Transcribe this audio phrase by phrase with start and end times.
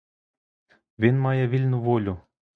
[0.99, 2.17] Він має вільну волю!